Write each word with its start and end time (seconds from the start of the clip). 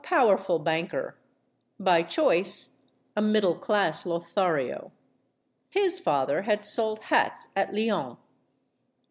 powerful 0.03 0.57
banker, 0.57 1.15
by 1.79 2.01
choice 2.01 2.77
a 3.15 3.21
middle 3.21 3.53
class 3.53 4.03
Lothario. 4.03 4.91
His 5.69 5.99
father 5.99 6.41
had 6.41 6.65
sold 6.65 7.01
hats 7.01 7.49
at 7.55 7.71
Lyons. 7.71 8.17